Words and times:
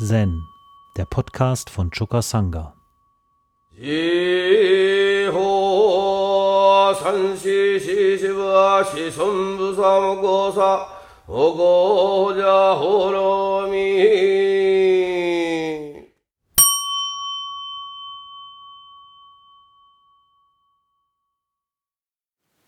Zen, 0.00 0.46
der 0.96 1.06
Podcast 1.06 1.70
von 1.70 1.90
Choka 1.90 2.22
Sangha. 2.22 2.72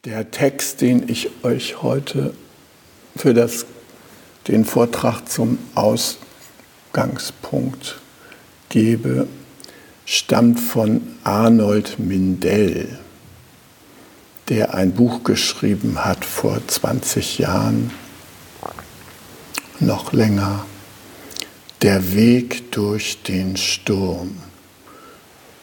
Der 0.05 0.31
Text, 0.33 0.81
den 0.81 1.09
ich 1.09 1.31
euch 1.45 1.81
heute 1.83 2.35
für 3.15 3.35
das, 3.35 3.67
den 4.49 4.65
Vortrag 4.65 5.29
zum 5.29 5.59
Ausgangspunkt 6.91 8.01
gebe, 8.69 9.29
stammt 10.05 10.59
von 10.59 11.03
Arnold 11.23 12.01
Mindell, 12.01 12.99
der 14.49 14.75
ein 14.75 14.93
Buch 14.93 15.23
geschrieben 15.23 16.05
hat 16.05 16.25
vor 16.25 16.61
20 16.67 17.39
Jahren, 17.39 17.93
noch 19.79 20.13
länger, 20.13 20.67
Der 21.83 22.13
Weg 22.13 22.73
durch 22.73 23.23
den 23.23 23.57
Sturm. 23.57 24.37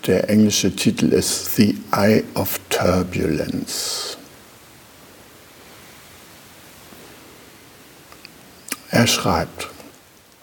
Der 0.07 0.29
englische 0.29 0.75
Titel 0.75 1.13
ist 1.13 1.55
The 1.55 1.77
Eye 1.91 2.23
of 2.33 2.59
Turbulence. 2.69 4.17
Er 8.89 9.05
schreibt, 9.05 9.69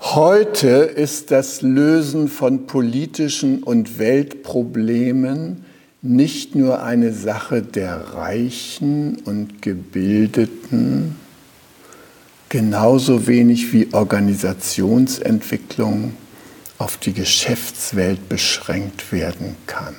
heute 0.05 0.69
ist 0.69 1.31
das 1.31 1.63
Lösen 1.63 2.29
von 2.29 2.67
politischen 2.67 3.63
und 3.63 3.99
Weltproblemen 3.99 5.65
nicht 6.03 6.55
nur 6.55 6.83
eine 6.83 7.15
Sache 7.15 7.63
der 7.63 8.13
Reichen 8.15 9.17
und 9.25 9.63
Gebildeten, 9.63 11.17
genauso 12.51 13.27
wenig 13.27 13.73
wie 13.73 13.95
Organisationsentwicklung 13.95 16.13
auf 16.77 16.99
die 16.99 17.15
Geschäftswelt 17.15 18.29
beschränkt 18.29 19.13
werden 19.13 19.57
kann. 19.67 19.97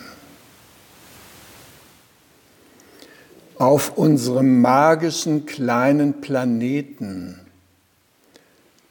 Auf 3.57 3.97
unserem 3.97 4.61
magischen 4.61 5.47
kleinen 5.47 6.21
Planeten 6.21 7.39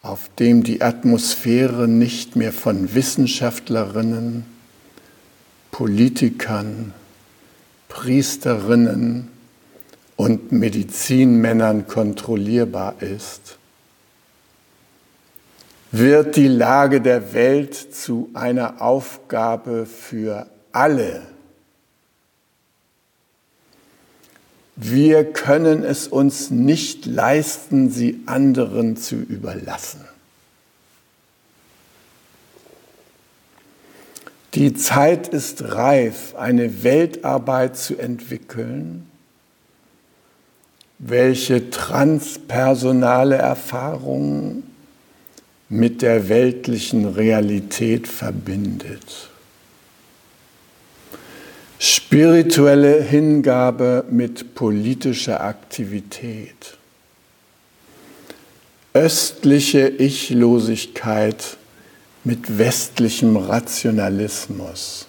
auf 0.05 0.29
dem 0.39 0.63
die 0.63 0.83
Atmosphäre 0.83 1.89
nicht 1.89 2.37
mehr 2.37 2.53
von 2.53 2.95
Wissenschaftlerinnen, 2.95 4.45
Politikern, 5.71 6.93
Priesterinnen 7.89 9.29
und 10.17 10.53
Medizinmännern 10.53 11.87
kontrollierbar 11.89 13.01
ist, 13.01 13.57
wird 15.91 16.37
die 16.37 16.49
Lage 16.49 17.01
der 17.01 17.33
Welt 17.33 17.75
zu 17.75 18.29
einer 18.35 18.83
Aufgabe 18.83 19.87
für 19.87 20.47
alle 20.71 21.23
Wir 24.77 25.25
können 25.25 25.85
es 25.85 26.09
uns 26.09 26.51
nicht 26.51 27.07
leisten, 27.07 27.91
sie 27.91 28.23
anderen 28.27 28.97
zu 28.97 29.17
überlassen. 29.17 30.05
Die 34.55 34.75
Zeit 34.75 35.29
ist 35.29 35.63
reif, 35.75 36.35
eine 36.37 36.85
Weltarbeit 36.85 37.77
zu 37.77 37.97
entwickeln, 37.99 39.07
welche 40.99 41.71
transpersonale 41.71 43.37
Erfahrungen 43.37 44.63
mit 45.69 46.03
der 46.03 46.29
weltlichen 46.29 47.07
Realität 47.07 48.07
verbindet. 48.07 49.31
Spirituelle 51.87 53.03
Hingabe 53.03 54.07
mit 54.09 54.55
politischer 54.55 55.43
Aktivität. 55.43 56.79
Östliche 58.95 59.89
Ichlosigkeit 59.89 61.59
mit 62.25 62.57
westlichem 62.57 63.37
Rationalismus. 63.37 65.07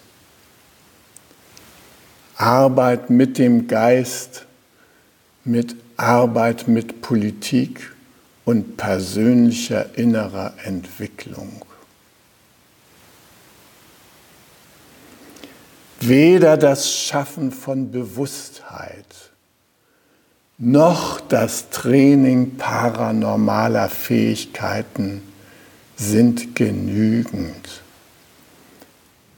Arbeit 2.36 3.08
mit 3.08 3.38
dem 3.38 3.68
Geist, 3.68 4.44
mit 5.44 5.76
Arbeit 5.96 6.68
mit 6.68 7.00
Politik 7.00 7.90
und 8.44 8.76
persönlicher 8.76 9.96
innerer 9.96 10.52
Entwicklung. 10.62 11.64
Weder 16.00 16.56
das 16.56 16.92
Schaffen 16.92 17.50
von 17.50 17.90
Bewusstheit 17.90 19.06
noch 20.58 21.20
das 21.20 21.68
Training 21.70 22.56
paranormaler 22.56 23.88
Fähigkeiten 23.88 25.22
sind 25.96 26.54
genügend. 26.54 27.82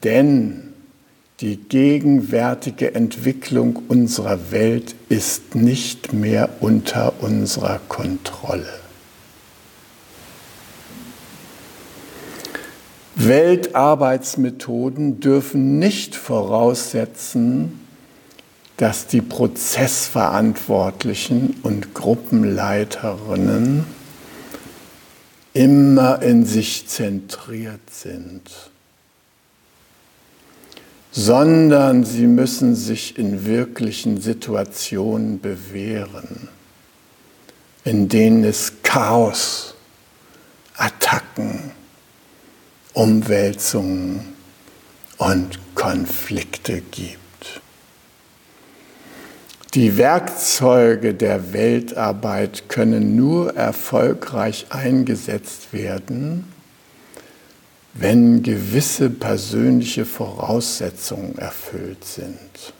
Denn 0.03 0.73
die 1.41 1.57
gegenwärtige 1.57 2.95
Entwicklung 2.95 3.83
unserer 3.87 4.51
Welt 4.51 4.95
ist 5.07 5.55
nicht 5.55 6.13
mehr 6.13 6.49
unter 6.59 7.21
unserer 7.21 7.79
Kontrolle. 7.87 8.78
Weltarbeitsmethoden 13.19 15.19
dürfen 15.19 15.77
nicht 15.77 16.15
voraussetzen, 16.15 17.85
dass 18.77 19.05
die 19.07 19.21
Prozessverantwortlichen 19.21 21.57
und 21.63 21.93
Gruppenleiterinnen 21.93 23.83
immer 25.51 26.21
in 26.21 26.45
sich 26.45 26.87
zentriert 26.87 27.81
sind, 27.91 28.49
sondern 31.11 32.05
sie 32.05 32.27
müssen 32.27 32.73
sich 32.73 33.17
in 33.17 33.45
wirklichen 33.45 34.21
Situationen 34.21 35.41
bewähren, 35.41 36.47
in 37.83 38.07
denen 38.07 38.45
es 38.45 38.81
Chaos, 38.81 39.75
Attacken, 40.77 41.73
Umwälzungen 42.99 44.33
und 45.19 45.57
Konflikte 45.73 46.81
gibt. 46.81 47.61
Die 49.73 49.95
Werkzeuge 49.95 51.13
der 51.13 51.53
Weltarbeit 51.53 52.67
können 52.67 53.15
nur 53.15 53.55
erfolgreich 53.55 54.65
eingesetzt 54.71 55.71
werden, 55.71 56.51
wenn 57.93 58.43
gewisse 58.43 59.09
persönliche 59.09 60.03
Voraussetzungen 60.03 61.37
erfüllt 61.37 62.03
sind. 62.03 62.73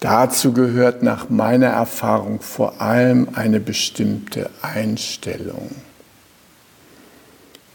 Dazu 0.00 0.52
gehört 0.52 1.02
nach 1.02 1.30
meiner 1.30 1.68
Erfahrung 1.68 2.42
vor 2.42 2.82
allem 2.82 3.30
eine 3.32 3.58
bestimmte 3.58 4.50
Einstellung 4.60 5.70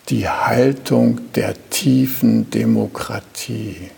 die 0.09 0.27
Haltung 0.27 1.31
der 1.33 1.53
tiefen 1.69 2.49
Demokratie, 2.49 3.91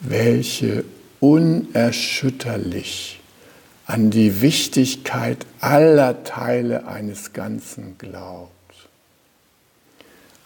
welche 0.00 0.84
unerschütterlich 1.18 3.20
an 3.86 4.10
die 4.10 4.40
Wichtigkeit 4.40 5.44
aller 5.60 6.22
Teile 6.22 6.86
eines 6.86 7.32
Ganzen 7.32 7.98
glaubt, 7.98 8.50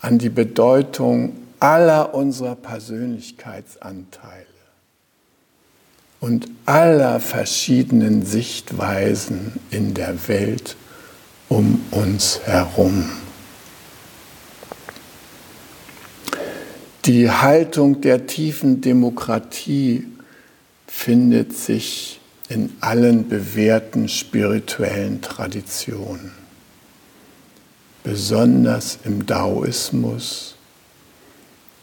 an 0.00 0.18
die 0.18 0.30
Bedeutung 0.30 1.36
aller 1.60 2.14
unserer 2.14 2.56
Persönlichkeitsanteile 2.56 4.46
und 6.20 6.48
aller 6.64 7.20
verschiedenen 7.20 8.24
Sichtweisen 8.24 9.60
in 9.70 9.92
der 9.92 10.26
Welt 10.26 10.76
um 11.50 11.84
uns 11.90 12.40
herum. 12.46 13.10
Die 17.06 17.30
Haltung 17.30 18.00
der 18.00 18.26
tiefen 18.26 18.80
Demokratie 18.80 20.06
findet 20.86 21.52
sich 21.54 22.20
in 22.48 22.72
allen 22.80 23.28
bewährten 23.28 24.08
spirituellen 24.08 25.20
Traditionen. 25.20 26.32
besonders 28.04 28.98
im 29.04 29.26
Daoismus, 29.26 30.54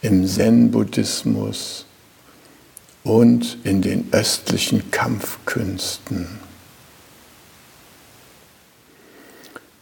im 0.00 0.26
Zen-Buddhismus 0.26 1.84
und 3.04 3.58
in 3.64 3.82
den 3.82 4.08
östlichen 4.12 4.90
Kampfkünsten. 4.90 6.26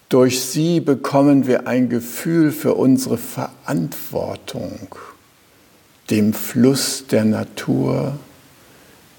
Durch 0.09 0.41
sie 0.41 0.81
bekommen 0.81 1.47
wir 1.47 1.69
ein 1.69 1.89
Gefühl 1.89 2.51
für 2.51 2.75
unsere 2.75 3.19
Verantwortung, 3.19 4.89
dem 6.11 6.33
Fluss 6.35 7.05
der 7.11 7.25
Natur, 7.25 8.19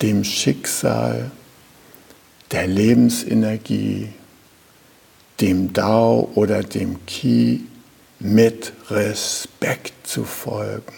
dem 0.01 0.23
Schicksal, 0.23 1.31
der 2.51 2.67
Lebensenergie, 2.67 4.09
dem 5.39 5.73
Dao 5.73 6.29
oder 6.35 6.63
dem 6.63 7.05
Ki 7.05 7.65
mit 8.19 8.73
Respekt 8.89 10.05
zu 10.05 10.23
folgen 10.25 10.93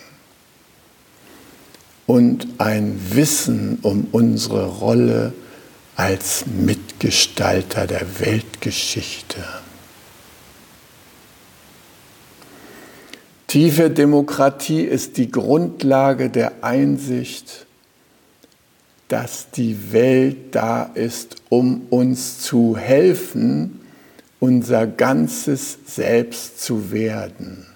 und 2.06 2.48
ein 2.58 3.00
Wissen 3.12 3.80
um 3.82 4.08
unsere 4.12 4.66
Rolle 4.66 5.34
als 5.96 6.46
Mitgestalter 6.48 7.88
der 7.88 8.20
Weltgeschichte. 8.20 9.63
Tiefe 13.54 13.92
Demokratie 13.92 14.82
ist 14.82 15.18
die 15.18 15.30
Grundlage 15.30 16.32
der 16.32 16.64
Einsicht, 16.64 17.68
dass 19.10 19.52
die 19.52 19.94
Welt 19.94 20.56
da 20.56 20.86
ist, 20.96 21.36
um 21.50 21.82
uns 21.92 22.40
zu 22.40 22.76
helfen, 22.76 23.80
unser 24.40 24.88
ganzes 24.88 25.78
Selbst 25.86 26.64
zu 26.64 26.92
werden. 26.92 27.68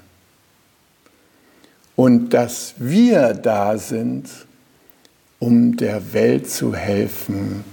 Und 1.96 2.30
dass 2.30 2.74
wir 2.80 3.36
da 3.36 3.78
sind, 3.78 4.32
um 5.38 5.78
der 5.78 6.12
Welt 6.12 6.50
zu 6.50 6.74
helfen, 6.74 7.64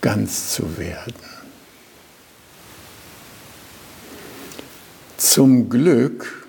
ganz 0.00 0.54
zu 0.54 0.76
werden. 0.76 1.14
Zum 5.16 5.68
Glück 5.68 6.47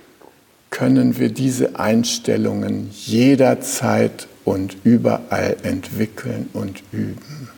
können 0.80 1.20
wir 1.20 1.28
diese 1.28 1.78
Einstellungen 1.78 2.90
jederzeit 2.92 4.30
und 4.46 4.78
überall 4.86 5.58
entwickeln 5.64 6.50
und 6.54 6.82
üben. 6.94 7.50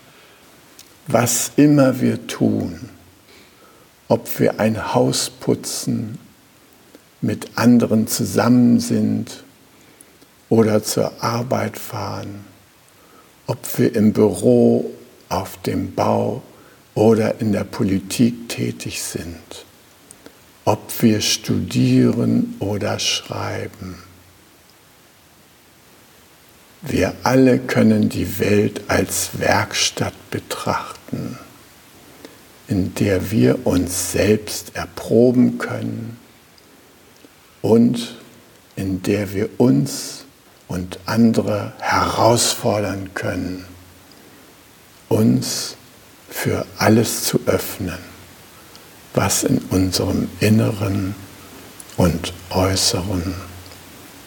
Was 1.05 1.51
immer 1.55 2.01
wir 2.01 2.25
tun, 2.25 2.89
ob 4.07 4.39
wir 4.39 4.59
ein 4.59 4.95
Haus 4.95 5.29
putzen, 5.29 6.17
mit 7.21 7.59
anderen 7.59 8.07
zusammen 8.07 8.79
sind 8.79 9.43
oder 10.49 10.81
zur 10.81 11.23
Arbeit 11.23 11.77
fahren, 11.77 12.43
ob 13.45 13.77
wir 13.77 13.95
im 13.95 14.13
Büro, 14.13 14.89
auf 15.29 15.61
dem 15.61 15.93
Bau 15.93 16.41
oder 16.95 17.39
in 17.39 17.51
der 17.51 17.65
Politik 17.65 18.49
tätig 18.49 19.03
sind 19.03 19.37
ob 20.65 21.01
wir 21.01 21.21
studieren 21.21 22.55
oder 22.59 22.99
schreiben. 22.99 23.97
Wir 26.81 27.13
alle 27.23 27.59
können 27.59 28.09
die 28.09 28.39
Welt 28.39 28.81
als 28.87 29.39
Werkstatt 29.39 30.13
betrachten, 30.31 31.37
in 32.67 32.95
der 32.95 33.31
wir 33.31 33.65
uns 33.67 34.11
selbst 34.11 34.75
erproben 34.75 35.57
können 35.57 36.17
und 37.61 38.15
in 38.75 39.03
der 39.03 39.33
wir 39.33 39.49
uns 39.59 40.25
und 40.67 40.99
andere 41.05 41.73
herausfordern 41.79 43.13
können, 43.13 43.65
uns 45.09 45.75
für 46.29 46.65
alles 46.77 47.23
zu 47.25 47.41
öffnen 47.45 48.10
was 49.13 49.43
in 49.43 49.59
unserem 49.69 50.29
inneren 50.39 51.15
und 51.97 52.33
äußeren 52.49 53.33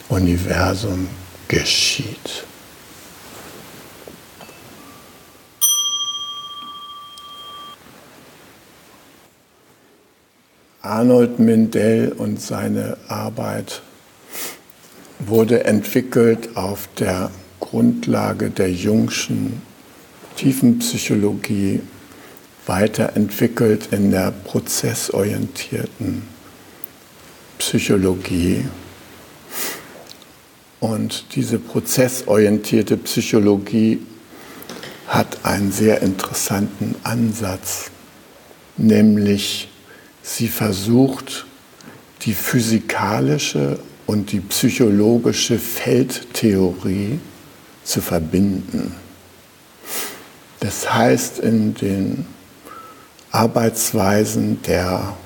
Universum 0.08 1.08
geschieht. 1.48 2.44
Arnold 10.82 11.38
Mindell 11.38 12.12
und 12.12 12.40
seine 12.40 12.98
Arbeit 13.08 13.80
wurde 15.18 15.64
entwickelt 15.64 16.56
auf 16.56 16.88
der 16.98 17.30
Grundlage 17.58 18.50
der 18.50 18.70
Jungschen 18.70 19.62
Tiefenpsychologie 20.36 21.80
weiterentwickelt 22.66 23.88
in 23.92 24.10
der 24.10 24.30
prozessorientierten 24.30 26.22
Psychologie. 27.58 28.64
Und 30.80 31.26
diese 31.34 31.58
prozessorientierte 31.58 32.96
Psychologie 32.98 34.00
hat 35.06 35.44
einen 35.44 35.72
sehr 35.72 36.02
interessanten 36.02 36.94
Ansatz, 37.02 37.90
nämlich 38.76 39.68
sie 40.22 40.48
versucht, 40.48 41.46
die 42.22 42.34
physikalische 42.34 43.78
und 44.06 44.32
die 44.32 44.40
psychologische 44.40 45.58
Feldtheorie 45.58 47.18
zu 47.84 48.00
verbinden. 48.00 48.94
Das 50.60 50.92
heißt, 50.92 51.38
in 51.38 51.74
den 51.74 52.26
Arbeitsweisen 53.34 54.62
der 54.62 55.16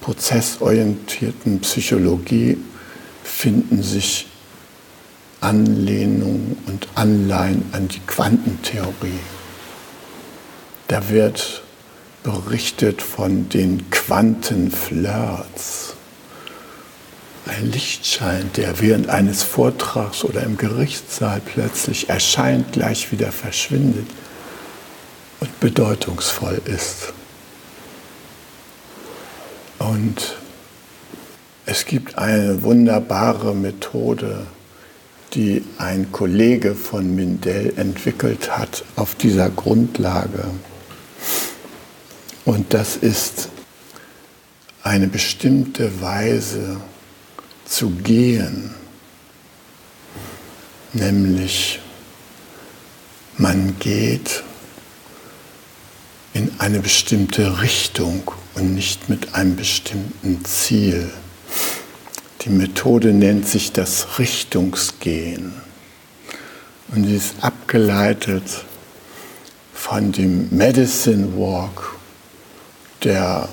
prozessorientierten 0.00 1.60
Psychologie 1.60 2.56
finden 3.22 3.82
sich 3.82 4.28
Anlehnungen 5.42 6.56
und 6.66 6.88
Anleihen 6.94 7.66
an 7.72 7.88
die 7.88 8.00
Quantentheorie. 8.00 9.20
Da 10.88 11.10
wird 11.10 11.62
berichtet 12.22 13.02
von 13.02 13.50
den 13.50 13.90
Quantenflirts. 13.90 15.96
Ein 17.44 17.72
Lichtschein, 17.72 18.48
der 18.56 18.80
während 18.80 19.10
eines 19.10 19.42
Vortrags 19.42 20.24
oder 20.24 20.44
im 20.44 20.56
Gerichtssaal 20.56 21.42
plötzlich 21.44 22.08
erscheint, 22.08 22.72
gleich 22.72 23.12
wieder 23.12 23.32
verschwindet 23.32 24.06
und 25.40 25.60
bedeutungsvoll 25.60 26.62
ist. 26.64 27.12
Und 29.90 30.36
es 31.66 31.84
gibt 31.84 32.16
eine 32.16 32.62
wunderbare 32.62 33.54
Methode, 33.54 34.46
die 35.34 35.62
ein 35.78 36.10
Kollege 36.10 36.74
von 36.74 37.14
Mindell 37.14 37.72
entwickelt 37.76 38.56
hat 38.56 38.84
auf 38.96 39.14
dieser 39.14 39.50
Grundlage. 39.50 40.44
Und 42.44 42.72
das 42.72 42.96
ist 42.96 43.48
eine 44.82 45.06
bestimmte 45.06 46.00
Weise 46.00 46.80
zu 47.64 47.90
gehen, 47.90 48.74
nämlich 50.92 51.80
man 53.36 53.76
geht 53.78 54.44
in 56.34 56.50
eine 56.58 56.80
bestimmte 56.80 57.62
Richtung 57.62 58.30
und 58.54 58.74
nicht 58.74 59.08
mit 59.08 59.34
einem 59.34 59.56
bestimmten 59.56 60.44
Ziel. 60.44 61.10
Die 62.42 62.50
Methode 62.50 63.12
nennt 63.12 63.48
sich 63.48 63.72
das 63.72 64.18
Richtungsgehen 64.18 65.54
und 66.88 67.06
sie 67.06 67.16
ist 67.16 67.36
abgeleitet 67.40 68.64
von 69.72 70.10
dem 70.10 70.48
Medicine 70.50 71.36
Walk 71.36 71.94
der 73.04 73.48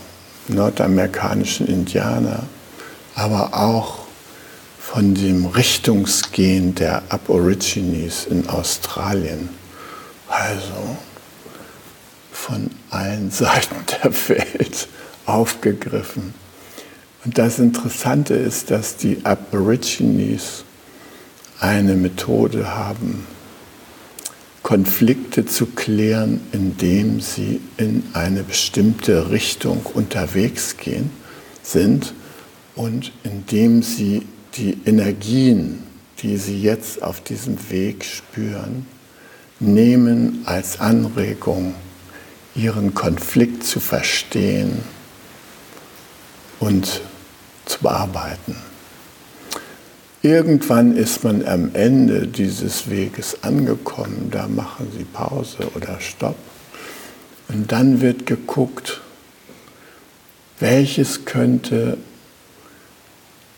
nordamerikanischen 0.48 1.68
Indianer, 1.68 2.44
aber 3.14 3.54
auch 3.54 4.00
von 4.80 5.14
dem 5.14 5.46
Richtungsgehen 5.46 6.74
der 6.74 7.04
Aborigines 7.10 8.26
in 8.26 8.50
Australien. 8.50 9.50
Also 10.28 10.98
von 12.52 12.70
allen 12.90 13.32
Seiten 13.32 13.76
der 14.04 14.12
Welt 14.28 14.90
aufgegriffen. 15.26 16.34
Und 17.24 17.38
das 17.38 17.60
Interessante 17.60 18.34
ist, 18.34 18.72
dass 18.72 18.98
die 18.98 19.24
Aborigines 19.24 20.66
eine 21.62 21.96
Methode 21.96 22.76
haben, 22.76 23.26
Konflikte 24.64 25.46
zu 25.46 25.68
klären, 25.68 26.42
indem 26.52 27.22
sie 27.22 27.62
in 27.78 28.04
eine 28.14 28.44
bestimmte 28.44 29.32
Richtung 29.32 29.86
unterwegs 29.94 30.76
gehen, 30.76 31.10
sind 31.64 32.14
und 32.76 33.14
indem 33.24 33.82
sie 33.82 34.24
die 34.56 34.78
Energien, 34.86 35.84
die 36.22 36.36
sie 36.38 36.62
jetzt 36.62 37.02
auf 37.02 37.22
diesem 37.22 37.58
Weg 37.70 38.04
spüren, 38.04 38.86
nehmen 39.60 40.42
als 40.46 40.80
Anregung, 40.80 41.76
ihren 42.56 42.94
Konflikt 42.94 43.64
zu 43.64 43.80
verstehen 43.80 44.84
und 46.60 47.02
zu 47.66 47.80
bearbeiten. 47.80 48.56
Irgendwann 50.24 50.96
ist 50.96 51.24
man 51.24 51.46
am 51.48 51.74
Ende 51.74 52.28
dieses 52.28 52.90
Weges 52.90 53.44
angekommen, 53.44 54.30
da 54.32 54.48
machen 54.48 54.92
Sie 54.96 55.04
Pause 55.04 55.72
oder 55.74 56.00
Stopp. 56.00 56.36
Und 57.48 57.72
dann 57.72 58.02
wird 58.02 58.28
geguckt, 58.28 59.02
welches 60.60 61.26
könnte 61.26 61.98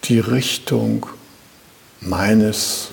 die 0.05 0.19
Richtung 0.19 1.05
meines 1.99 2.89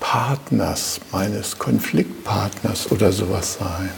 Partners, 0.00 1.00
meines 1.12 1.58
Konfliktpartners 1.58 2.90
oder 2.90 3.12
sowas 3.12 3.58
sein. 3.60 3.90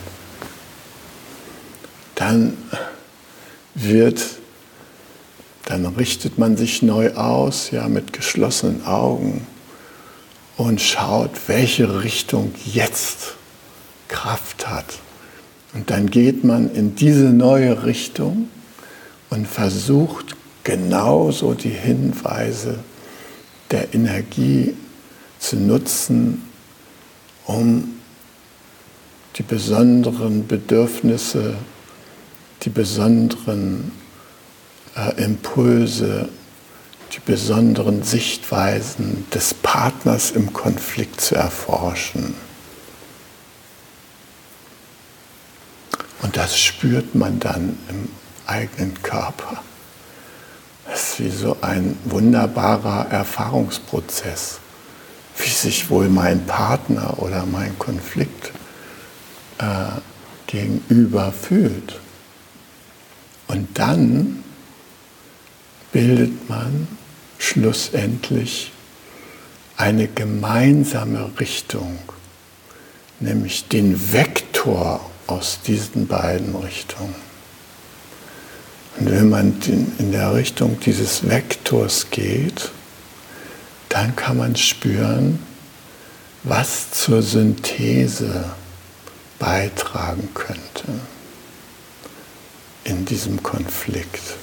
Dann 2.25 2.57
wird, 3.75 4.25
dann 5.67 5.85
richtet 5.85 6.39
man 6.39 6.57
sich 6.57 6.81
neu 6.81 7.13
aus, 7.13 7.71
ja, 7.71 7.87
mit 7.87 8.15
geschlossenen 8.15 8.87
Augen 8.87 9.47
und 10.57 10.81
schaut, 10.81 11.33
welche 11.49 12.03
Richtung 12.03 12.55
jetzt 12.65 13.35
Kraft 14.09 14.67
hat. 14.67 14.87
Und 15.75 15.91
dann 15.91 16.09
geht 16.09 16.45
man 16.45 16.75
in 16.75 16.95
diese 16.95 17.27
neue 17.27 17.85
Richtung 17.85 18.49
und 19.29 19.47
versucht 19.47 20.35
genauso 20.63 21.53
die 21.53 21.69
Hinweise 21.69 22.79
der 23.71 23.93
Energie 23.93 24.75
zu 25.39 25.57
nutzen, 25.57 26.43
um 27.45 28.01
die 29.37 29.43
besonderen 29.43 30.47
Bedürfnisse, 30.47 31.57
die 32.65 32.71
besonderen 32.71 33.93
äh, 34.97 35.23
Impulse, 35.23 36.29
die 37.13 37.21
besonderen 37.21 38.03
Sichtweisen 38.03 39.27
des 39.33 39.55
Partners 39.55 40.31
im 40.31 40.53
Konflikt 40.53 41.21
zu 41.21 41.35
erforschen. 41.35 42.35
Und 46.23 46.37
das 46.37 46.59
spürt 46.59 47.15
man 47.15 47.39
dann 47.39 47.79
im 47.91 48.09
eigenen 48.47 49.03
Körper. 49.03 49.63
Das 50.87 51.03
ist 51.03 51.21
wie 51.21 51.31
so 51.31 51.57
ein 51.61 51.99
wunderbarer 52.05 53.11
Erfahrungsprozess, 53.11 54.59
wie 55.37 55.51
sich 55.51 55.91
wohl 55.91 56.09
mein 56.09 56.47
Partner 56.47 57.19
oder 57.19 57.45
mein 57.45 57.79
Konflikt 57.79 58.53
äh, 59.59 60.01
gegenüber 60.47 61.31
fühlt. 61.33 62.01
Und 63.55 63.69
dann 63.75 64.43
bildet 65.93 66.49
man 66.49 66.89
schlussendlich 67.39 68.73
eine 69.77 70.09
gemeinsame 70.09 71.31
Richtung, 71.39 72.01
nämlich 73.21 73.69
den 73.69 74.13
Vektor 74.13 75.09
aus 75.29 75.61
diesen 75.65 76.09
beiden 76.09 76.57
Richtungen. 76.57 77.15
Und 78.99 79.13
wenn 79.13 79.29
man 79.29 79.55
in 79.99 80.11
der 80.11 80.35
Richtung 80.35 80.81
dieses 80.81 81.29
Vektors 81.29 82.11
geht, 82.11 82.73
dann 83.89 84.17
kann 84.17 84.37
man 84.37 84.57
spüren, 84.57 85.39
was 86.43 86.91
zur 86.91 87.23
Synthese 87.23 88.47
beitragen 89.39 90.29
könnte 90.35 90.89
in 92.85 93.05
diesem 93.05 93.43
Konflikt. 93.43 94.37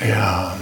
Ja, 0.00 0.56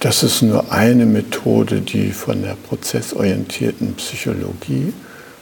das 0.00 0.22
ist 0.22 0.42
nur 0.42 0.70
eine 0.70 1.06
Methode, 1.06 1.80
die 1.80 2.12
von 2.12 2.42
der 2.42 2.54
prozessorientierten 2.54 3.94
Psychologie 3.94 4.92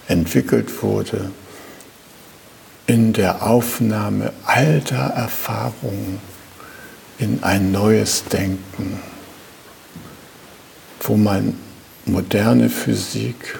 entwickelt 0.06 0.82
wurde 0.82 1.30
in 2.86 3.12
der 3.12 3.42
Aufnahme 3.42 4.32
alter 4.44 4.96
Erfahrungen 4.96 6.20
in 7.18 7.42
ein 7.42 7.72
neues 7.72 8.24
Denken, 8.24 9.00
wo 11.00 11.16
man 11.16 11.58
moderne 12.04 12.68
Physik 12.68 13.58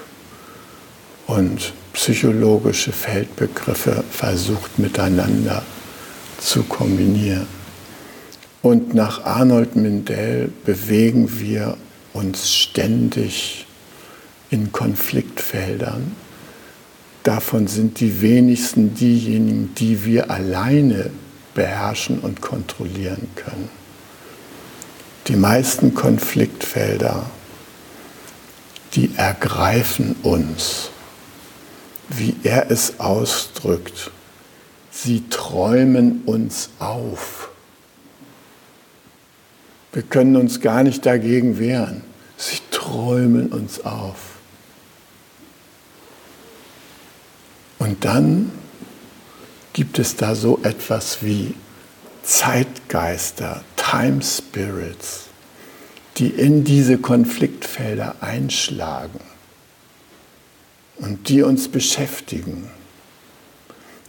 und 1.25 1.73
psychologische 1.95 2.91
Feldbegriffe 2.91 4.03
versucht 4.09 4.79
miteinander 4.79 5.63
zu 6.39 6.63
kombinieren. 6.63 7.47
Und 8.61 8.93
nach 8.93 9.25
Arnold 9.25 9.75
Mindell 9.75 10.51
bewegen 10.63 11.39
wir 11.39 11.75
uns 12.13 12.51
ständig 12.51 13.65
in 14.49 14.71
Konfliktfeldern 14.71 16.15
Davon 17.25 17.65
sind 17.65 18.01
die 18.01 18.21
wenigsten 18.21 18.93
diejenigen, 18.93 19.73
die 19.73 20.05
wir 20.05 20.29
alleine 20.29 21.09
beherrschen 21.55 22.19
und 22.19 22.39
kontrollieren 22.39 23.27
können. 23.33 23.67
Die 25.27 25.35
meisten 25.35 25.95
Konfliktfelder, 25.95 27.25
die 28.93 29.09
ergreifen 29.17 30.15
uns, 30.21 30.91
wie 32.09 32.35
er 32.43 32.71
es 32.71 32.99
ausdrückt. 32.99 34.11
Sie 34.91 35.23
träumen 35.29 36.23
uns 36.25 36.69
auf. 36.79 37.49
Wir 39.91 40.03
können 40.03 40.35
uns 40.35 40.61
gar 40.61 40.83
nicht 40.83 41.05
dagegen 41.05 41.59
wehren. 41.59 42.03
Sie 42.37 42.59
träumen 42.71 43.51
uns 43.51 43.83
auf. 43.85 44.17
Und 47.79 48.03
dann 48.05 48.51
gibt 49.73 49.99
es 49.99 50.15
da 50.15 50.35
so 50.35 50.59
etwas 50.63 51.23
wie 51.23 51.53
Zeitgeister, 52.23 53.63
Time 53.75 54.21
Spirits, 54.21 55.25
die 56.17 56.29
in 56.29 56.63
diese 56.63 56.97
Konfliktfelder 56.97 58.15
einschlagen 58.21 59.19
und 60.97 61.29
die 61.29 61.41
uns 61.41 61.67
beschäftigen 61.67 62.69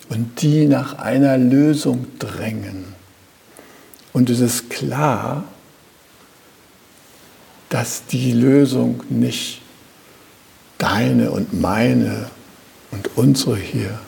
und 0.08 0.42
die 0.42 0.66
nach 0.66 0.98
einer 0.98 1.36
Lösung 1.38 2.06
drängen. 2.18 2.84
Und 4.12 4.30
es 4.30 4.40
ist 4.40 4.70
klar, 4.70 5.44
dass 7.68 8.06
die 8.06 8.32
Lösung 8.32 9.02
nicht 9.08 9.60
deine 10.78 11.30
und 11.30 11.60
meine 11.60 12.30
und 12.90 13.16
unsere 13.16 13.56
hier 13.56 13.98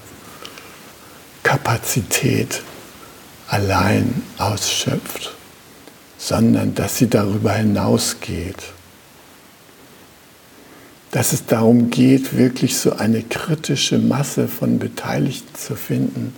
Kapazität 1.42 2.62
allein 3.48 4.22
ausschöpft, 4.38 5.34
sondern 6.18 6.74
dass 6.74 6.98
sie 6.98 7.08
darüber 7.08 7.52
hinausgeht. 7.54 8.72
Dass 11.10 11.32
es 11.32 11.46
darum 11.46 11.90
geht, 11.90 12.36
wirklich 12.36 12.76
so 12.76 12.92
eine 12.92 13.22
kritische 13.22 13.98
Masse 13.98 14.46
von 14.46 14.78
Beteiligten 14.78 15.54
zu 15.54 15.74
finden, 15.74 16.34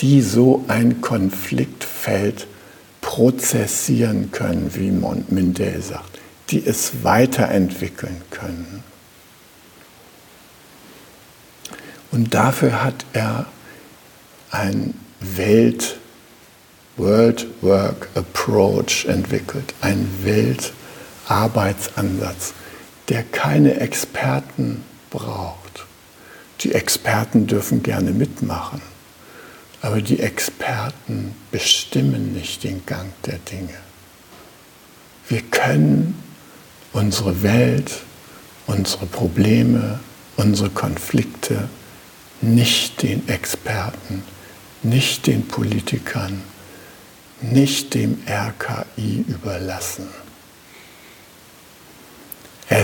die 0.00 0.20
so 0.20 0.66
ein 0.68 1.00
Konfliktfeld 1.00 2.46
prozessieren 3.00 4.30
können, 4.32 4.74
wie 4.74 4.90
Mindel 4.90 5.80
sagt, 5.80 6.18
die 6.50 6.66
es 6.66 7.04
weiterentwickeln 7.04 8.20
können. 8.30 8.82
Und 12.10 12.34
dafür 12.34 12.82
hat 12.82 13.06
er 13.12 13.46
ein 14.50 14.94
Welt, 15.20 15.98
World 16.96 17.46
Work 17.62 18.08
Approach 18.14 19.06
entwickelt, 19.06 19.72
einen 19.80 20.10
Weltarbeitsansatz, 20.22 22.52
der 23.08 23.22
keine 23.22 23.80
Experten 23.80 24.84
braucht. 25.10 25.86
Die 26.60 26.72
Experten 26.72 27.46
dürfen 27.46 27.82
gerne 27.82 28.12
mitmachen, 28.12 28.80
aber 29.82 30.00
die 30.00 30.20
Experten 30.20 31.34
bestimmen 31.50 32.32
nicht 32.32 32.64
den 32.64 32.84
Gang 32.86 33.12
der 33.26 33.38
Dinge. 33.38 33.74
Wir 35.28 35.42
können 35.42 36.22
unsere 36.92 37.42
Welt, 37.42 38.02
unsere 38.66 39.06
Probleme, 39.06 40.00
unsere 40.36 40.70
Konflikte 40.70 41.68
nicht 42.40 43.02
den 43.02 43.28
Experten, 43.28 44.22
nicht 44.82 45.26
den 45.26 45.46
Politikern, 45.46 46.42
nicht 47.40 47.94
dem 47.94 48.18
RKI 48.26 49.24
überlassen. 49.28 50.08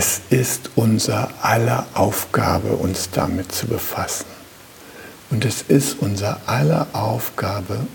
Es 0.05 0.19
ist 0.31 0.71
unser 0.75 1.29
aller 1.41 1.85
Aufgabe, 1.93 2.73
uns 2.75 3.09
damit 3.11 3.53
zu 3.53 3.67
befassen. 3.67 4.25
Und 5.29 5.45
es 5.45 5.61
ist 5.61 5.95
unser 6.01 6.41
aller 6.45 6.87
Aufgabe, 6.91 7.87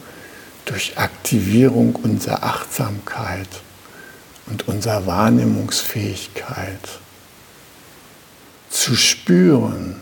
durch 0.64 0.96
Aktivierung 0.96 1.94
unserer 1.96 2.44
Achtsamkeit 2.44 3.48
und 4.46 4.68
unserer 4.68 5.04
Wahrnehmungsfähigkeit 5.04 6.80
zu 8.70 8.96
spüren, 8.96 10.00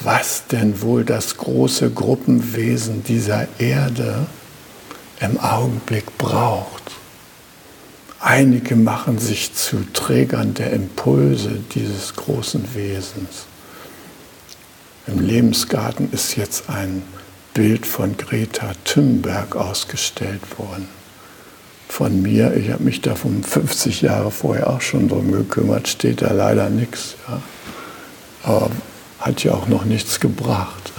was 0.00 0.46
denn 0.46 0.80
wohl 0.80 1.04
das 1.04 1.36
große 1.36 1.90
Gruppenwesen 1.90 3.04
dieser 3.04 3.48
Erde 3.58 4.26
im 5.20 5.38
Augenblick 5.38 6.16
braucht. 6.16 6.92
Einige 8.20 8.76
machen 8.76 9.18
sich 9.18 9.54
zu 9.54 9.84
Trägern 9.92 10.54
der 10.54 10.72
Impulse 10.72 11.60
dieses 11.74 12.14
großen 12.14 12.74
Wesens. 12.74 13.46
Im 15.06 15.20
Lebensgarten 15.20 16.10
ist 16.12 16.36
jetzt 16.36 16.68
ein 16.68 17.02
Bild 17.54 17.86
von 17.86 18.16
Greta 18.16 18.72
Thunberg 18.84 19.54
ausgestellt 19.54 20.58
worden. 20.58 20.88
Von 21.88 22.20
mir, 22.22 22.54
ich 22.56 22.70
habe 22.70 22.82
mich 22.82 23.02
davon 23.02 23.44
50 23.44 24.02
Jahre 24.02 24.30
vorher 24.30 24.70
auch 24.70 24.80
schon 24.80 25.08
drum 25.08 25.30
gekümmert, 25.30 25.86
steht 25.86 26.22
da 26.22 26.32
leider 26.32 26.68
nichts. 26.70 27.14
Ja. 27.28 27.40
Aber 28.42 28.70
hat 29.20 29.44
ja 29.44 29.52
auch 29.52 29.68
noch 29.68 29.84
nichts 29.84 30.20
gebracht. 30.20 30.92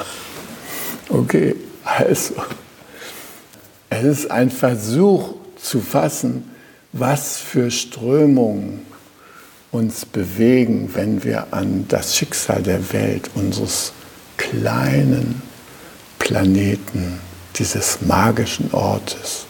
Okay, 1.09 1.55
also, 1.83 2.35
es 3.89 4.03
ist 4.03 4.31
ein 4.31 4.49
Versuch 4.49 5.35
zu 5.61 5.81
fassen, 5.81 6.49
was 6.93 7.37
für 7.37 7.71
Strömungen 7.71 8.85
uns 9.71 10.05
bewegen, 10.05 10.89
wenn 10.93 11.23
wir 11.23 11.47
an 11.51 11.85
das 11.87 12.15
Schicksal 12.15 12.63
der 12.63 12.93
Welt, 12.93 13.29
unseres 13.35 13.91
kleinen 14.37 15.41
Planeten, 16.19 17.19
dieses 17.55 18.01
magischen 18.01 18.71
Ortes 18.71 19.45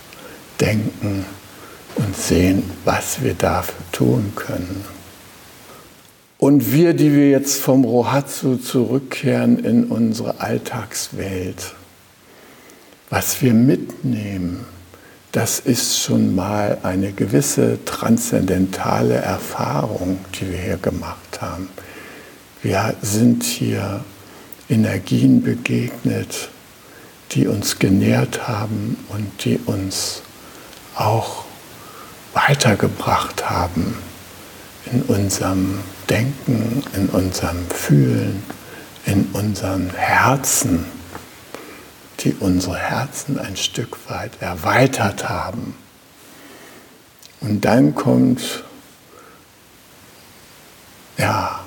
denken 0.60 1.26
und 1.96 2.16
sehen, 2.16 2.64
was 2.86 3.22
wir 3.22 3.34
dafür 3.34 3.76
tun 3.92 4.34
können. 4.36 4.84
Und 6.38 6.72
wir, 6.72 6.94
die 6.94 7.14
wir 7.14 7.30
jetzt 7.30 7.60
vom 7.60 7.84
Rohatsu 7.84 8.58
zurückkehren 8.58 9.64
in 9.64 9.86
unsere 9.86 10.40
Alltagswelt, 10.40 11.74
was 13.10 13.42
wir 13.42 13.54
mitnehmen, 13.54 14.66
das 15.32 15.60
ist 15.60 16.00
schon 16.00 16.36
mal 16.36 16.78
eine 16.84 17.12
gewisse 17.12 17.84
transzendentale 17.86 19.16
Erfahrung, 19.16 20.20
die 20.36 20.52
wir 20.52 20.58
hier 20.58 20.78
gemacht 20.78 21.42
haben. 21.42 21.70
Wir 22.64 22.96
sind 23.02 23.44
hier 23.44 24.04
Energien 24.70 25.44
begegnet, 25.44 26.50
die 27.32 27.48
uns 27.48 27.78
genährt 27.78 28.48
haben 28.48 28.98
und 29.10 29.44
die 29.44 29.60
uns 29.66 30.22
auch 30.96 31.46
weitergebracht 32.34 33.50
haben 33.50 33.98
in 34.92 35.02
unserem 35.04 35.80
Denken, 36.10 36.84
in 36.96 37.10
unserem 37.10 37.68
Fühlen, 37.70 38.44
in 39.06 39.28
unseren 39.34 39.90
Herzen, 39.96 40.86
die 42.28 42.36
unsere 42.42 42.76
Herzen 42.76 43.40
ein 43.40 43.56
Stück 43.56 43.98
weit 44.10 44.42
erweitert 44.42 45.30
haben. 45.30 45.76
Und 47.40 47.64
dann 47.64 47.96
kommt 47.96 48.66
ja 51.18 51.62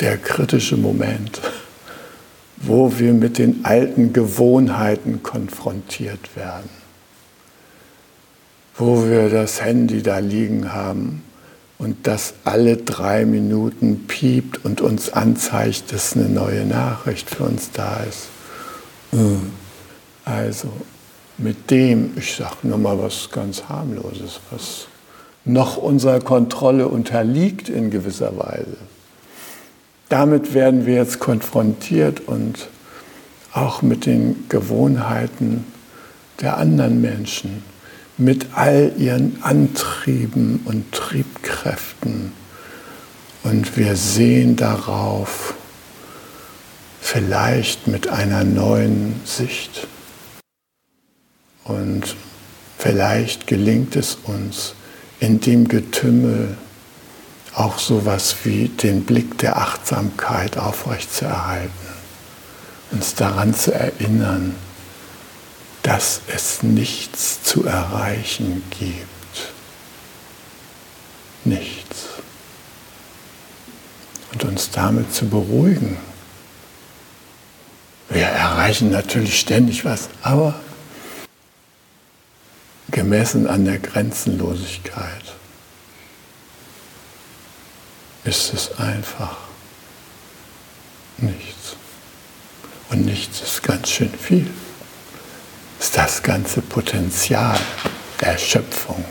der 0.00 0.18
kritische 0.18 0.76
Moment, 0.76 1.40
wo 2.58 2.98
wir 2.98 3.14
mit 3.14 3.38
den 3.38 3.64
alten 3.64 4.12
Gewohnheiten 4.12 5.22
konfrontiert 5.22 6.36
werden, 6.36 6.68
wo 8.76 9.06
wir 9.08 9.30
das 9.30 9.62
Handy 9.62 10.02
da 10.02 10.18
liegen 10.18 10.74
haben 10.74 11.22
und 11.78 12.06
das 12.06 12.34
alle 12.44 12.76
drei 12.76 13.24
Minuten 13.24 14.06
piept 14.06 14.64
und 14.66 14.82
uns 14.82 15.10
anzeigt, 15.10 15.92
dass 15.92 16.14
eine 16.14 16.28
neue 16.28 16.66
Nachricht 16.66 17.30
für 17.30 17.44
uns 17.44 17.70
da 17.70 18.02
ist. 18.02 18.33
Mhm. 19.14 19.52
Also 20.24 20.68
mit 21.38 21.70
dem, 21.70 22.12
ich 22.16 22.34
sage 22.34 22.56
nur 22.62 22.78
mal 22.78 22.98
was 23.00 23.30
ganz 23.30 23.64
harmloses, 23.68 24.40
was 24.50 24.86
noch 25.44 25.76
unserer 25.76 26.20
Kontrolle 26.20 26.88
unterliegt 26.88 27.68
in 27.68 27.90
gewisser 27.90 28.36
Weise. 28.36 28.76
Damit 30.08 30.54
werden 30.54 30.86
wir 30.86 30.94
jetzt 30.94 31.18
konfrontiert 31.20 32.20
und 32.26 32.68
auch 33.52 33.82
mit 33.82 34.06
den 34.06 34.46
Gewohnheiten 34.48 35.64
der 36.40 36.56
anderen 36.56 37.00
Menschen 37.00 37.62
mit 38.16 38.48
all 38.54 38.92
ihren 38.96 39.38
Antrieben 39.42 40.60
und 40.64 40.92
Triebkräften. 40.92 42.32
Und 43.42 43.76
wir 43.76 43.96
sehen 43.96 44.56
darauf 44.56 45.54
vielleicht 47.04 47.86
mit 47.86 48.08
einer 48.08 48.44
neuen 48.44 49.20
Sicht. 49.26 49.86
Und 51.64 52.16
vielleicht 52.78 53.46
gelingt 53.46 53.94
es 53.94 54.16
uns 54.24 54.74
in 55.20 55.38
dem 55.38 55.68
Getümmel 55.68 56.56
auch 57.54 57.78
sowas 57.78 58.34
wie 58.44 58.68
den 58.68 59.04
Blick 59.04 59.36
der 59.36 59.58
Achtsamkeit 59.58 60.56
aufrechtzuerhalten, 60.56 61.70
uns 62.90 63.14
daran 63.14 63.52
zu 63.54 63.74
erinnern, 63.74 64.54
dass 65.82 66.22
es 66.34 66.62
nichts 66.62 67.42
zu 67.42 67.66
erreichen 67.66 68.62
gibt. 68.70 69.52
Nichts. 71.44 72.06
Und 74.32 74.44
uns 74.44 74.70
damit 74.70 75.12
zu 75.12 75.28
beruhigen. 75.28 75.98
Wir 78.14 78.26
erreichen 78.26 78.90
natürlich 78.90 79.38
ständig 79.38 79.84
was, 79.84 80.08
aber 80.22 80.54
gemessen 82.90 83.46
an 83.48 83.66
der 83.66 83.78
Grenzenlosigkeit 83.78 85.34
ist 88.24 88.54
es 88.54 88.78
einfach 88.78 89.36
nichts. 91.18 91.76
Und 92.88 93.04
nichts 93.04 93.40
ist 93.42 93.62
ganz 93.62 93.90
schön 93.90 94.10
viel 94.10 94.48
ist 95.80 95.98
das 95.98 96.22
ganze 96.22 96.62
Potenzial 96.62 97.58
der 98.20 98.38
Schöpfung. 98.38 99.04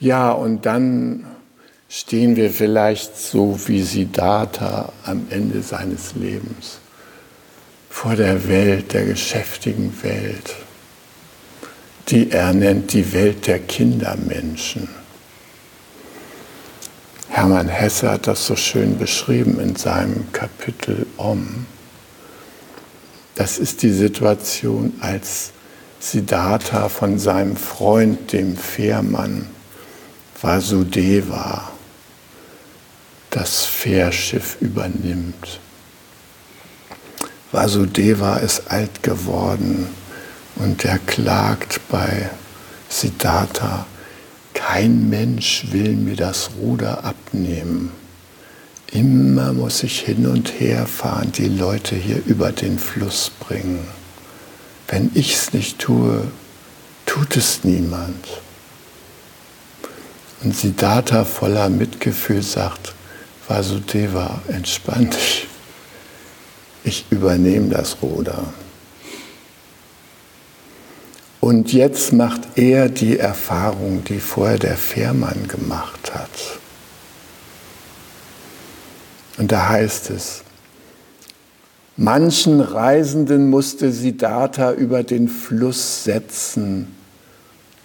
Ja, 0.00 0.32
und 0.32 0.66
dann 0.66 1.24
stehen 1.92 2.36
wir 2.36 2.52
vielleicht 2.52 3.18
so 3.18 3.58
wie 3.66 3.82
Siddhartha 3.82 4.92
am 5.04 5.26
Ende 5.28 5.60
seines 5.60 6.14
Lebens 6.14 6.78
vor 7.90 8.14
der 8.14 8.46
Welt, 8.48 8.94
der 8.94 9.04
geschäftigen 9.04 9.92
Welt, 10.04 10.54
die 12.08 12.30
er 12.30 12.52
nennt 12.52 12.92
die 12.92 13.12
Welt 13.12 13.48
der 13.48 13.58
Kindermenschen. 13.58 14.88
Hermann 17.28 17.68
Hesse 17.68 18.12
hat 18.12 18.28
das 18.28 18.46
so 18.46 18.54
schön 18.54 18.96
beschrieben 18.96 19.58
in 19.58 19.74
seinem 19.74 20.32
Kapitel 20.32 21.06
Om. 21.16 21.66
Das 23.34 23.58
ist 23.58 23.82
die 23.82 23.92
Situation, 23.92 24.92
als 25.00 25.50
Siddhartha 25.98 26.88
von 26.88 27.18
seinem 27.18 27.56
Freund, 27.56 28.32
dem 28.32 28.56
Fährmann 28.56 29.48
Vasudeva, 30.40 31.70
das 33.30 33.64
Fährschiff 33.64 34.56
übernimmt. 34.60 35.60
Vasudeva 37.52 38.36
ist 38.36 38.70
alt 38.70 39.02
geworden 39.02 39.86
und 40.56 40.84
er 40.84 40.98
klagt 40.98 41.80
bei 41.88 42.30
Siddhartha, 42.88 43.86
kein 44.54 45.08
Mensch 45.08 45.66
will 45.70 45.94
mir 45.94 46.16
das 46.16 46.50
Ruder 46.60 47.04
abnehmen. 47.04 47.92
Immer 48.92 49.52
muss 49.52 49.84
ich 49.84 50.00
hin 50.00 50.26
und 50.26 50.60
her 50.60 50.86
fahren, 50.86 51.30
die 51.32 51.48
Leute 51.48 51.94
hier 51.94 52.20
über 52.26 52.50
den 52.50 52.78
Fluss 52.78 53.30
bringen. 53.30 53.86
Wenn 54.88 55.12
ich 55.14 55.34
es 55.34 55.52
nicht 55.52 55.78
tue, 55.78 56.26
tut 57.06 57.36
es 57.36 57.62
niemand. 57.62 58.26
Und 60.42 60.56
Siddhartha 60.56 61.24
voller 61.24 61.68
Mitgefühl 61.68 62.42
sagt, 62.42 62.94
Vasudeva, 63.50 64.40
entspann 64.46 65.10
dich. 65.10 65.48
Ich 66.84 67.04
übernehme 67.10 67.68
das 67.68 67.96
Ruder. 68.00 68.44
Und 71.40 71.72
jetzt 71.72 72.12
macht 72.12 72.42
er 72.54 72.88
die 72.88 73.18
Erfahrung, 73.18 74.04
die 74.04 74.20
vorher 74.20 74.56
der 74.56 74.76
Fährmann 74.76 75.48
gemacht 75.48 76.14
hat. 76.14 76.30
Und 79.36 79.50
da 79.50 79.68
heißt 79.68 80.10
es, 80.10 80.44
manchen 81.96 82.60
Reisenden 82.60 83.50
musste 83.50 83.90
Siddhartha 83.90 84.70
über 84.74 85.02
den 85.02 85.26
Fluss 85.26 86.04
setzen, 86.04 86.94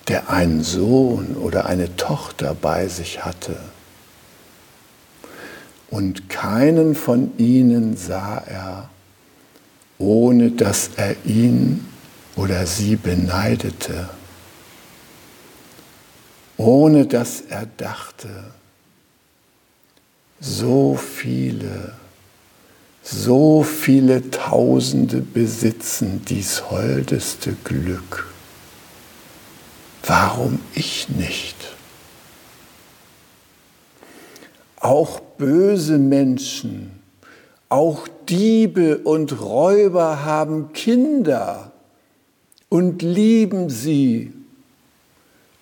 der 0.10 0.30
einen 0.30 0.63
Sohn 0.63 1.36
oder 1.36 1.65
eine 1.65 1.95
Tochter 1.95 2.54
bei 2.54 2.88
sich 2.88 3.25
hatte. 3.25 3.58
Und 5.89 6.30
keinen 6.30 6.95
von 6.95 7.38
ihnen 7.38 7.95
sah 7.95 8.38
er, 8.38 8.89
ohne 9.98 10.52
dass 10.52 10.91
er 10.98 11.15
ihn 11.26 11.86
oder 12.36 12.65
sie 12.65 12.95
beneidete, 12.95 14.10
ohne 16.58 17.06
dass 17.06 17.41
er 17.41 17.65
dachte, 17.78 18.30
so 20.39 20.95
viele, 20.95 21.93
so 23.02 23.63
viele 23.63 24.30
Tausende 24.32 25.21
besitzen 25.21 26.24
dies 26.26 26.69
holdeste 26.69 27.56
Glück. 27.63 28.28
Warum 30.04 30.60
ich 30.74 31.10
nicht? 31.10 31.74
Auch 34.86 35.19
böse 35.19 35.98
Menschen, 35.98 36.91
auch 37.69 38.08
Diebe 38.30 39.00
und 39.00 39.41
Räuber 39.41 40.24
haben 40.24 40.74
Kinder 40.74 41.71
und 42.69 43.02
lieben 43.02 43.71
sie 43.71 44.32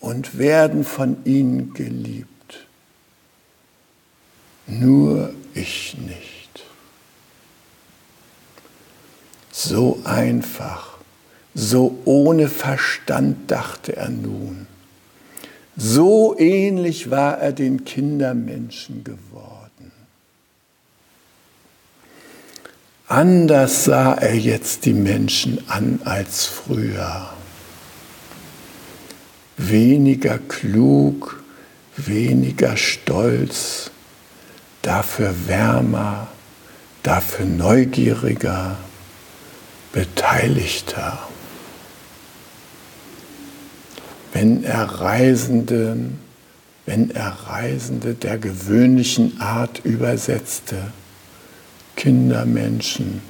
und 0.01 0.37
werden 0.37 0.83
von 0.83 1.23
ihnen 1.23 1.73
geliebt. 1.73 2.67
Nur 4.67 5.33
ich 5.53 5.95
nicht. 5.99 6.65
So 9.53 10.01
einfach, 10.03 10.97
so 11.55 11.97
ohne 12.03 12.49
Verstand 12.49 13.49
dachte 13.49 13.95
er 13.95 14.09
nun. 14.09 14.67
So 15.75 16.37
ähnlich 16.37 17.09
war 17.09 17.39
er 17.39 17.51
den 17.51 17.83
Kindermenschen 17.83 19.03
geworden. 19.03 19.91
Anders 23.07 23.85
sah 23.85 24.13
er 24.13 24.35
jetzt 24.35 24.85
die 24.85 24.93
Menschen 24.93 25.59
an 25.67 25.99
als 26.05 26.45
früher. 26.45 27.29
Weniger 29.57 30.37
klug, 30.37 31.43
weniger 31.97 32.77
stolz, 32.77 33.91
dafür 34.81 35.33
wärmer, 35.47 36.27
dafür 37.03 37.45
neugieriger, 37.45 38.77
beteiligter. 39.91 41.19
Wenn 44.33 44.63
er 44.63 44.83
Reisenden, 44.83 46.19
wenn 46.85 47.11
er 47.11 47.29
Reisende 47.47 48.15
der 48.15 48.37
gewöhnlichen 48.37 49.39
Art 49.39 49.81
übersetzte, 49.85 50.91
Kindermenschen, 51.95 53.21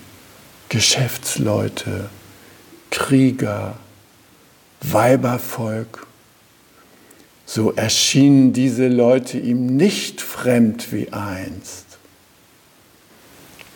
Geschäftsleute, 0.70 2.10
Krieger, 2.90 3.76
Weibervolk, 4.82 6.08
so 7.46 7.74
erschienen 7.74 8.54
diese 8.54 8.88
Leute 8.88 9.38
ihm 9.38 9.76
nicht 9.76 10.22
fremd 10.22 10.92
wie 10.94 11.12
einst. 11.12 11.86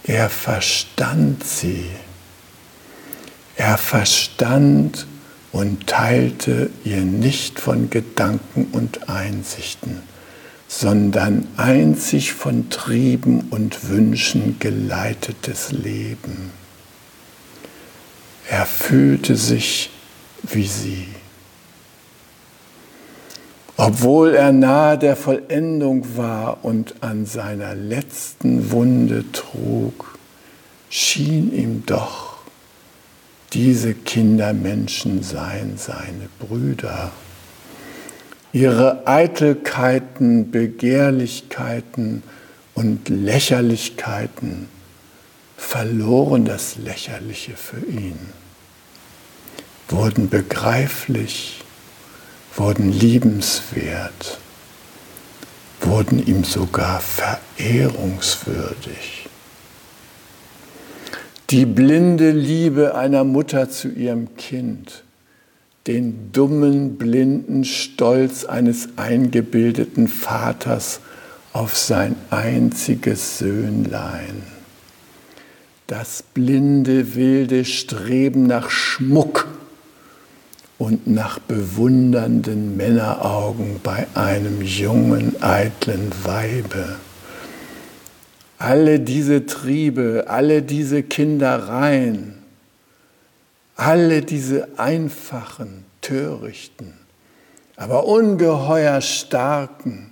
Er 0.04 0.30
verstand 0.30 1.44
sie. 1.44 1.90
Er 3.58 3.78
verstand 3.78 5.06
und 5.58 5.88
teilte 5.88 6.70
ihr 6.84 7.02
nicht 7.02 7.60
von 7.60 7.89
Gedanken 7.89 8.67
und 8.74 9.10
Einsichten, 9.10 10.04
sondern 10.67 11.48
einzig 11.58 12.34
von 12.34 12.70
Trieben 12.70 13.48
und 13.50 13.89
Wünschen 13.89 14.58
geleitetes 14.60 15.72
Leben. 15.72 16.52
Er 18.48 18.67
fühlte 18.67 19.36
sich 19.36 19.89
wie 20.43 20.67
sie. 20.67 21.08
Obwohl 23.78 24.36
er 24.36 24.52
nahe 24.52 25.00
der 25.00 25.15
Vollendung 25.15 26.17
war 26.17 26.63
und 26.63 27.02
an 27.02 27.26
seiner 27.26 27.74
letzten 27.74 28.70
Wunde 28.70 29.26
trug, 29.32 30.20
schien 30.91 31.52
ihm 31.52 31.84
doch, 31.88 32.27
diese 33.54 33.94
Kindermenschen 33.94 35.24
seien 35.24 35.78
seine 35.78 36.30
Brüder. 36.40 37.12
Ihre 38.54 39.08
Eitelkeiten, 39.08 40.52
Begehrlichkeiten 40.52 42.24
und 42.74 43.10
Lächerlichkeiten 43.10 44.68
verloren 45.58 46.46
das 46.46 46.78
Lächerliche 46.78 47.56
für 47.56 47.86
ihn, 47.86 48.18
wurden 49.90 50.30
begreiflich 50.30 51.64
wurden 52.58 52.92
liebenswert, 52.92 54.40
wurden 55.82 56.26
ihm 56.26 56.44
sogar 56.44 57.00
verehrungswürdig. 57.00 59.27
Die 61.50 61.66
blinde 61.66 62.32
Liebe 62.32 62.96
einer 62.96 63.24
Mutter 63.24 63.70
zu 63.70 63.88
ihrem 63.88 64.36
Kind, 64.36 65.04
den 65.88 66.32
dummen, 66.34 66.98
blinden 66.98 67.64
Stolz 67.64 68.44
eines 68.44 68.90
eingebildeten 68.98 70.10
Vaters 70.10 71.00
auf 71.54 71.78
sein 71.78 72.16
einziges 72.32 73.38
Söhnlein, 73.38 74.44
das 75.88 76.22
blinde, 76.34 77.16
wilde 77.16 77.64
Streben 77.64 78.46
nach 78.48 78.70
Schmuck, 78.70 79.48
und 80.78 81.08
nach 81.08 81.40
bewundernden 81.40 82.78
Männeraugen 82.78 83.80
bei 83.82 84.06
einem 84.14 84.62
jungen, 84.62 85.36
eitlen 85.42 86.12
Weibe. 86.24 86.98
Alle 88.58 89.00
diese 89.00 89.46
Triebe, 89.46 90.26
alle 90.28 90.62
diese 90.62 91.04
Kindereien, 91.04 92.36
alle 93.76 94.22
diese 94.22 94.67
einfachen, 94.78 95.86
törichten, 96.02 96.93
aber 97.76 98.06
ungeheuer 98.06 99.02
starken, 99.02 100.12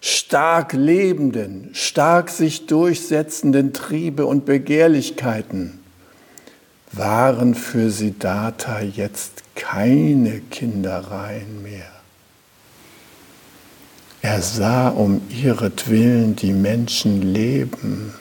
stark 0.00 0.72
lebenden, 0.72 1.70
stark 1.72 2.30
sich 2.30 2.66
durchsetzenden 2.66 3.72
Triebe 3.72 4.26
und 4.26 4.46
Begehrlichkeiten 4.46 5.80
waren 6.92 7.54
für 7.54 7.90
Siddhartha 7.90 8.80
jetzt 8.80 9.42
keine 9.54 10.40
Kindereien 10.50 11.62
mehr. 11.62 11.90
Er 14.24 14.40
sah 14.40 14.88
um 14.88 15.20
ihretwillen 15.28 16.34
die 16.34 16.54
Menschen 16.54 17.20
leben, 17.20 18.14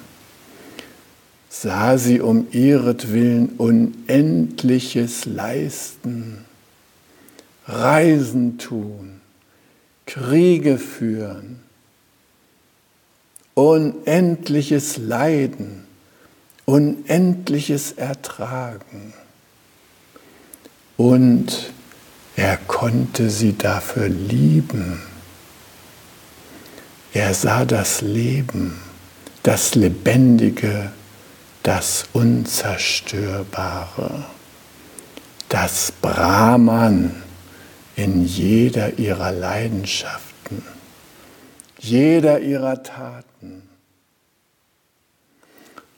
sah 1.48 1.98
sie 1.98 2.20
um 2.20 2.48
ihretwillen 2.52 3.54
Unendliches 3.58 5.24
leisten, 5.24 6.44
Reisen 7.68 8.58
tun, 8.58 9.22
Kriege 10.06 10.78
führen, 10.78 11.62
Unendliches 13.54 14.98
Leiden, 14.98 15.86
Unendliches 16.66 17.94
Ertragen 17.94 19.14
und 20.98 21.72
er 22.36 22.58
konnte 22.58 23.30
sie 23.30 23.58
dafür 23.58 24.10
lieben. 24.10 25.13
Er 27.14 27.34
sah 27.36 27.66
das 27.66 28.02
Leben, 28.02 28.80
das 29.44 29.76
Lebendige, 29.76 30.92
das 31.62 32.06
Unzerstörbare, 32.12 34.26
das 35.48 35.94
Brahman 36.02 37.22
in 37.96 38.26
jeder 38.26 38.98
ihrer 38.98 39.32
Leidenschaften, 39.32 40.64
jeder 41.78 42.40
ihrer 42.40 42.82
Taten. 42.82 43.62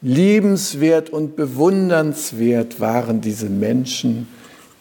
Liebenswert 0.01 1.09
und 1.09 1.37
bewundernswert 1.37 2.81
waren 2.81 3.21
diese 3.21 3.49
Menschen, 3.49 4.27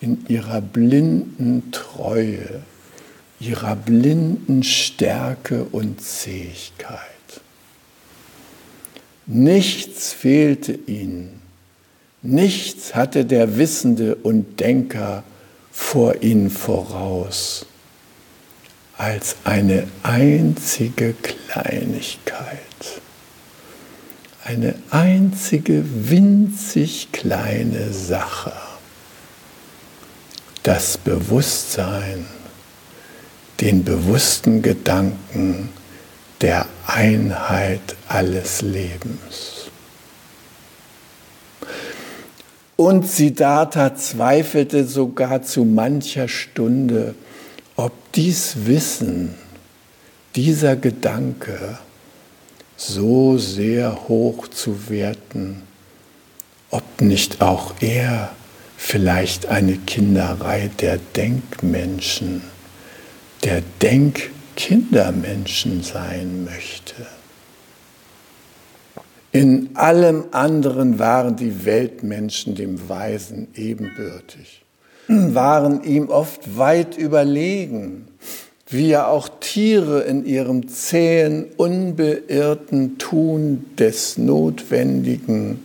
in 0.00 0.26
ihrer 0.28 0.60
blinden 0.60 1.70
Treue, 1.70 2.62
ihrer 3.40 3.76
blinden 3.76 4.62
Stärke 4.62 5.64
und 5.64 6.00
Zähigkeit. 6.00 7.00
Nichts 9.26 10.12
fehlte 10.12 10.72
ihnen, 10.72 11.40
nichts 12.22 12.94
hatte 12.94 13.24
der 13.24 13.56
Wissende 13.56 14.16
und 14.16 14.60
Denker 14.60 15.24
vor 15.72 16.22
ihnen 16.22 16.50
voraus 16.50 17.66
als 18.96 19.36
eine 19.44 19.88
einzige 20.02 21.14
Kleinigkeit, 21.14 22.58
eine 24.44 24.74
einzige 24.90 25.84
winzig 26.10 27.10
kleine 27.12 27.92
Sache, 27.92 28.52
das 30.62 30.98
Bewusstsein, 30.98 32.26
den 33.64 33.82
bewussten 33.82 34.60
Gedanken 34.60 35.70
der 36.42 36.66
Einheit 36.86 37.96
alles 38.06 38.60
Lebens. 38.60 39.70
Und 42.76 43.08
Siddhartha 43.08 43.94
zweifelte 43.94 44.84
sogar 44.84 45.42
zu 45.42 45.64
mancher 45.64 46.28
Stunde, 46.28 47.14
ob 47.74 47.92
dies 48.12 48.66
Wissen, 48.66 49.34
dieser 50.36 50.76
Gedanke 50.76 51.78
so 52.76 53.38
sehr 53.38 54.08
hoch 54.08 54.48
zu 54.48 54.90
werten, 54.90 55.62
ob 56.70 57.00
nicht 57.00 57.40
auch 57.40 57.72
er 57.80 58.30
vielleicht 58.76 59.46
eine 59.46 59.78
Kinderei 59.78 60.70
der 60.80 60.98
Denkmenschen, 61.16 62.42
der 63.44 63.62
Denkkindermenschen 63.82 65.82
sein 65.82 66.44
möchte. 66.44 66.94
In 69.32 69.70
allem 69.74 70.24
anderen 70.30 70.98
waren 70.98 71.36
die 71.36 71.64
Weltmenschen 71.64 72.54
dem 72.54 72.88
Weisen 72.88 73.48
ebenbürtig 73.54 74.64
waren 75.08 75.82
ihm 75.84 76.08
oft 76.08 76.56
weit 76.56 76.96
überlegen, 76.96 78.06
wie 78.68 78.88
ja 78.88 79.06
auch 79.06 79.28
Tiere 79.40 80.00
in 80.02 80.24
ihrem 80.24 80.68
zähen, 80.68 81.46
unbeirrten 81.56 82.98
Tun 82.98 83.66
des 83.78 84.16
Notwendigen 84.16 85.62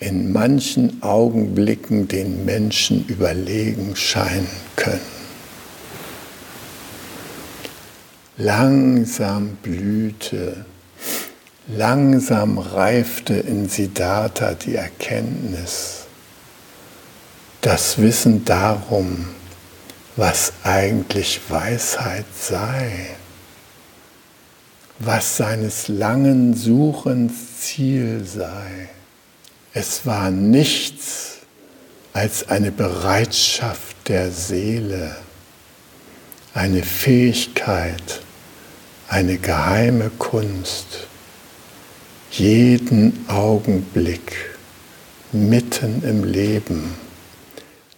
in 0.00 0.32
manchen 0.32 1.02
Augenblicken 1.02 2.08
den 2.08 2.44
Menschen 2.44 3.04
überlegen 3.08 3.94
scheinen 3.94 4.48
können. 4.74 5.15
Langsam 8.38 9.56
blühte, 9.62 10.66
langsam 11.68 12.58
reifte 12.58 13.32
in 13.32 13.66
Siddhartha 13.66 14.52
die 14.52 14.74
Erkenntnis, 14.74 16.04
das 17.62 17.96
Wissen 17.96 18.44
darum, 18.44 19.26
was 20.16 20.52
eigentlich 20.64 21.40
Weisheit 21.48 22.26
sei, 22.38 23.16
was 24.98 25.38
seines 25.38 25.88
langen 25.88 26.52
Suchens 26.52 27.60
Ziel 27.60 28.22
sei. 28.26 28.90
Es 29.72 30.04
war 30.04 30.30
nichts 30.30 31.38
als 32.12 32.50
eine 32.50 32.70
Bereitschaft 32.70 33.96
der 34.08 34.30
Seele, 34.30 35.16
eine 36.52 36.82
Fähigkeit, 36.82 38.20
eine 39.08 39.38
geheime 39.38 40.10
Kunst, 40.18 41.06
jeden 42.30 43.24
Augenblick 43.28 44.56
mitten 45.32 46.02
im 46.02 46.24
Leben 46.24 46.94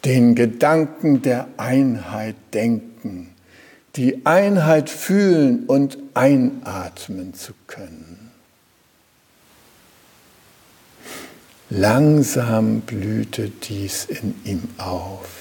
den 0.05 0.35
Gedanken 0.35 1.23
der 1.23 1.49
Einheit 1.57 2.37
denken, 2.55 3.35
die 3.97 4.25
Einheit 4.27 4.91
fühlen 4.91 5.65
und 5.67 5.99
einatmen 6.15 7.35
zu 7.35 7.53
können. 7.67 8.31
Langsam 11.71 12.81
blühte 12.81 13.51
dies 13.51 14.07
in 14.07 14.35
ihm 14.45 14.63
auf, 14.79 15.38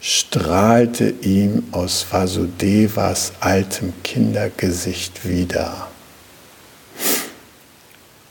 strahlte 0.00 1.10
ihm 1.22 1.64
aus 1.72 2.06
Vasudevas 2.10 3.32
altem 3.40 3.92
Kindergesicht 4.02 5.28
wieder. 5.28 5.88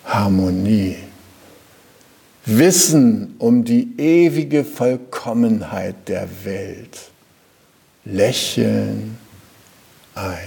Harmonie 0.05 0.97
Wissen 2.45 3.35
um 3.37 3.63
die 3.63 3.93
ewige 3.99 4.65
Vollkommenheit 4.65 6.07
der 6.07 6.27
Welt. 6.43 7.11
Lächeln, 8.05 9.19
Einheit. 10.15 10.39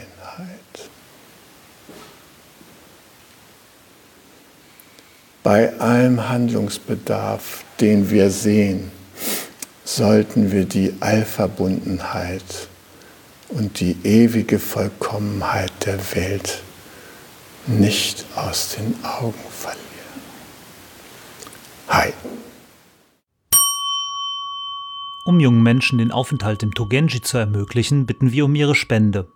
Bei 5.45 5.79
allem 5.79 6.29
Handlungsbedarf, 6.29 7.65
den 7.79 8.11
wir 8.11 8.31
sehen, 8.31 8.91
sollten 9.85 10.53
wir 10.53 10.65
die 10.65 10.95
Allverbundenheit 11.01 12.69
und 13.49 13.81
die 13.81 13.97
ewige 14.05 14.59
Vollkommenheit 14.59 15.73
der 15.85 15.99
Welt 16.15 16.63
nicht 17.67 18.25
aus 18.35 18.77
den 18.77 18.95
Augen 19.05 19.35
verlieren. 19.51 19.83
Hi. 21.89 22.13
Um 25.25 25.39
jungen 25.39 25.63
Menschen 25.63 25.99
den 25.99 26.11
Aufenthalt 26.11 26.65
im 26.65 26.75
Togenji 26.75 27.21
zu 27.21 27.39
ermöglichen, 27.39 28.07
bitten 28.07 28.33
wir 28.33 28.45
um 28.45 28.57
ihre 28.57 28.75
Spende. 28.75 29.29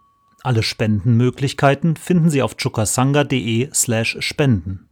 Alle 0.43 0.63
Spendenmöglichkeiten 0.63 1.97
finden 1.97 2.29
Sie 2.31 2.43
auf 2.43 2.57
chukasanga.de/spenden. 2.57 4.86